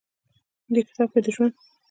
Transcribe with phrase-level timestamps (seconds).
[0.73, 1.53] دې کتاب کښې د ژوند